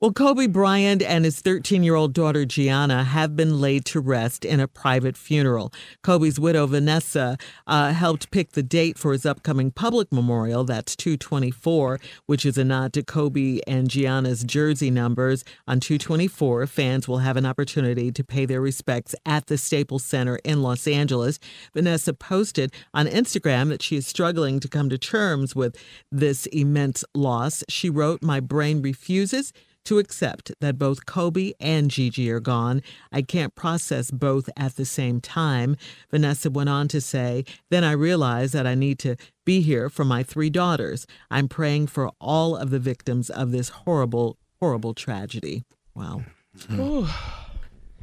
[0.00, 4.44] Well, Kobe Bryant and his 13 year old daughter Gianna have been laid to rest
[4.44, 5.72] in a private funeral.
[6.02, 7.38] Kobe's widow Vanessa
[7.68, 10.64] uh, helped pick the date for his upcoming public memorial.
[10.64, 15.44] That's 224, which is a nod to Kobe and Gianna's jersey numbers.
[15.68, 20.40] On 224, fans will have an opportunity to pay their respects at the Staples Center
[20.44, 21.38] in Los Angeles.
[21.72, 25.76] Vanessa posted on Instagram that she is struggling to come to terms with
[26.10, 27.62] this immense loss.
[27.68, 29.52] She wrote, My brain refuses
[29.84, 32.82] to accept that both Kobe and Gigi are gone.
[33.12, 35.76] I can't process both at the same time.
[36.10, 40.04] Vanessa went on to say, Then I realized that I need to be here for
[40.04, 41.06] my three daughters.
[41.30, 45.64] I'm praying for all of the victims of this horrible, horrible tragedy.
[45.94, 46.22] Wow.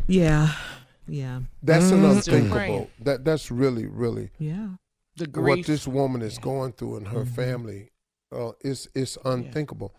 [0.08, 0.54] yeah.
[1.08, 1.42] Yeah.
[1.64, 2.12] That's an Mm-hmm.
[2.18, 2.90] unthinkable.
[3.00, 4.70] That that's really, really Yeah.
[5.18, 7.36] The what this woman is going through and her Mhm.
[7.36, 7.90] family.
[8.32, 9.94] Uh, it's it's unthinkable.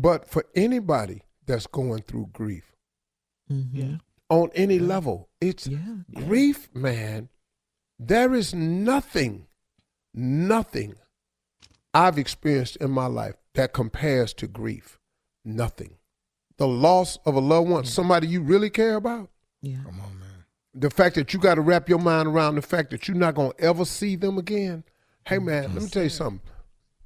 [0.00, 2.76] But for anybody that's going through grief
[3.50, 3.68] Mhm.
[3.72, 3.96] Yeah.
[4.30, 5.96] on any level, it's Yeah.
[6.14, 7.28] grief, man.
[7.98, 9.48] There is nothing,
[10.14, 10.94] nothing
[11.92, 15.00] I've experienced in my life that compares to grief.
[15.44, 15.96] Nothing.
[16.58, 19.30] The loss of a loved one, somebody you really care about.
[19.62, 19.82] Yeah.
[19.84, 20.24] Come on, man.
[20.74, 23.34] the fact that you got to wrap your mind around the fact that you're not
[23.34, 24.84] going to ever see them again.
[25.26, 26.40] Hey man, let me tell you something.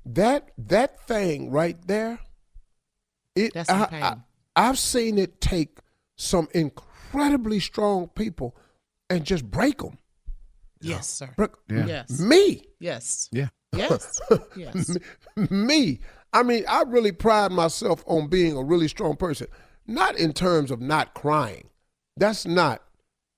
[0.05, 2.19] That that thing right there,
[3.37, 4.03] it That's some I, pain.
[4.03, 4.17] I,
[4.57, 5.79] I've seen it take
[6.17, 8.57] some incredibly strong people
[9.11, 9.99] and just break them.
[10.81, 11.31] yes, sir.
[11.37, 11.87] Break, Yeah.
[11.87, 12.21] Yes.
[12.21, 13.29] Me, Yes.
[13.33, 13.49] Yeah.
[13.75, 14.21] Yes.
[14.57, 14.97] Yes.
[15.51, 16.01] me.
[16.33, 19.47] I mean, I really pride myself on being a really strong person.
[19.87, 21.69] Not in terms of not crying.
[22.17, 22.83] That's not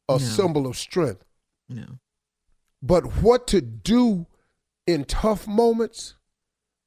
[0.09, 0.19] a No.
[0.19, 1.25] symbol of strength.
[1.69, 1.99] No.
[2.83, 4.27] But what to do
[4.87, 6.15] in tough moments,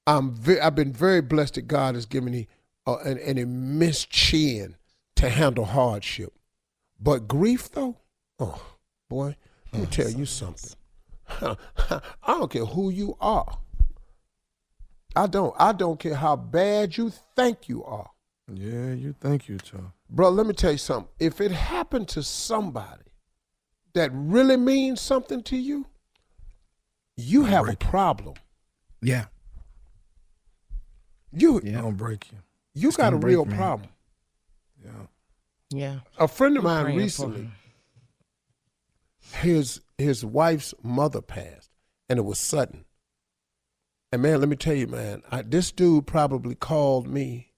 [0.05, 2.47] I'm ve- I've been very blessed that God has given me
[2.87, 4.75] uh, an, an immense chin
[5.17, 6.33] to handle hardship.
[6.99, 7.97] But grief, though,
[8.39, 8.61] oh
[9.09, 9.35] boy,
[9.71, 10.71] let me tell you something.
[11.41, 13.59] I don't care who you are.
[15.15, 15.53] I don't.
[15.59, 18.09] I don't care how bad you think you are.
[18.51, 19.81] Yeah, you think you tough.
[20.09, 21.09] Bro, let me tell you something.
[21.19, 23.03] If it happened to somebody
[23.93, 25.85] that really means something to you,
[27.17, 28.35] you have a problem.
[29.01, 29.25] Yeah.
[31.33, 31.81] You Yeah.
[31.81, 32.37] Don't break you.
[32.81, 33.55] You It's got a real me.
[33.55, 33.89] problem.
[34.83, 34.91] Yeah.
[35.69, 35.99] Yeah.
[36.17, 37.49] A friend of I'm mine recently,
[39.33, 41.69] his his wife's mother passed,
[42.09, 42.85] and it was sudden.
[44.11, 47.51] And man, let me tell you, man, I, this dude probably called me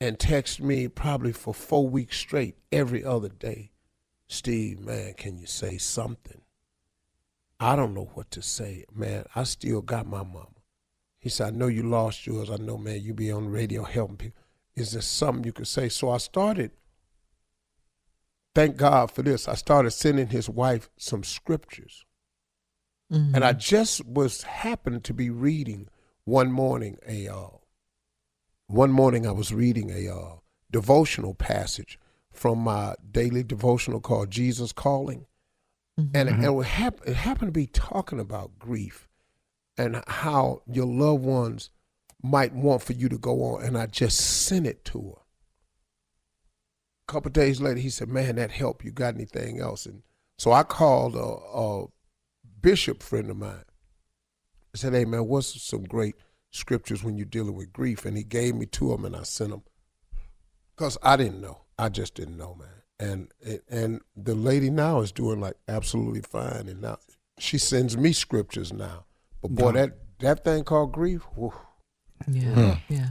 [0.00, 3.70] and texted me probably for four weeks straight every other day.
[4.28, 6.42] Steve, man, can you say something?
[7.58, 9.24] I don't know what to say, man.
[9.34, 10.48] I still got my mama.
[11.24, 12.50] He said, I know you lost yours.
[12.50, 14.42] I know, man, you be on the radio helping people.
[14.76, 15.88] Is there something you could say?
[15.88, 16.70] So I started
[18.54, 19.48] thank God for this.
[19.48, 22.04] I started sending his wife some scriptures.
[23.34, 25.88] And I just was happened to be reading
[26.24, 27.48] one morning a uh,
[28.66, 30.36] one morning I was reading a uh,
[30.70, 31.98] devotional passage
[32.32, 35.24] from my daily devotional called Jesus Calling.
[36.12, 39.08] And, and it, hap- it happened to be talking about grief
[39.78, 41.70] and how your loved ones
[42.22, 43.64] might want for you to go on.
[43.64, 45.22] And I just sent it to her
[47.08, 48.84] A couple days later, he said, "Man, that helped.
[48.84, 50.02] You got anything else?" And
[50.38, 51.86] so I called a, a
[52.62, 53.64] bishop friend of mine.
[54.74, 56.16] I said, "Hey, man, what's some great
[56.50, 59.24] scriptures when you're dealing with grief?" And he gave me two of them, and I
[59.24, 59.64] sent them
[60.76, 61.62] because I didn't know.
[61.78, 62.68] I just didn't know, man.
[63.00, 66.98] And and the lady now is doing like absolutely fine, and now
[67.38, 69.06] she sends me scriptures now.
[69.44, 71.52] But boy, that that thing called grief, whew,
[72.26, 73.08] Yeah, yeah.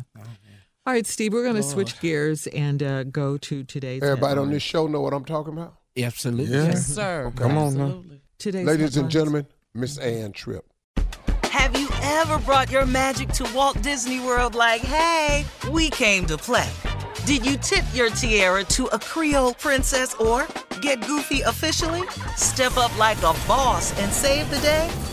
[0.86, 4.50] All right, Steve, we're going to switch gears and uh, go to today's everybody on
[4.50, 5.76] this show know what I'm talking about.
[5.96, 6.58] Absolutely.
[6.58, 6.66] Yeah.
[6.66, 7.32] Yes, sir.
[7.36, 7.84] Come on now.
[7.84, 8.22] Absolutely.
[8.40, 9.46] Today's Ladies and gentlemen,
[9.76, 10.66] Miss Ann Tripp.
[11.52, 16.38] Have you ever brought your magic to Walt Disney World like, hey, we came to
[16.38, 16.70] play?
[17.26, 20.48] Did you tip your tiara to a Creole princess or
[20.82, 22.02] get goofy officially?
[22.36, 24.90] Step up like a boss and save the day?